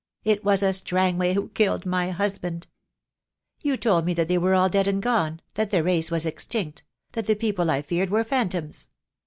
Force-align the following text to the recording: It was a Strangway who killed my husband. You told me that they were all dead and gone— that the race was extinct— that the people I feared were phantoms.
It 0.23 0.43
was 0.43 0.63
a 0.63 0.73
Strangway 0.73 1.35
who 1.35 1.49
killed 1.49 1.85
my 1.85 2.09
husband. 2.09 2.65
You 3.61 3.77
told 3.77 4.03
me 4.03 4.15
that 4.15 4.27
they 4.27 4.39
were 4.39 4.55
all 4.55 4.67
dead 4.67 4.87
and 4.87 4.99
gone— 4.99 5.41
that 5.53 5.69
the 5.69 5.83
race 5.83 6.09
was 6.09 6.25
extinct— 6.25 6.81
that 7.11 7.27
the 7.27 7.35
people 7.35 7.69
I 7.69 7.83
feared 7.83 8.09
were 8.09 8.23
phantoms. 8.23 8.89